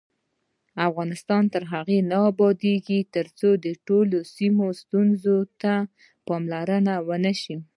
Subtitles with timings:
[0.87, 5.73] افغانستان تر هغو نه ابادیږي، ترڅو د ټولو سیمو ستونزو ته
[6.27, 7.55] پاملرنه ونشي.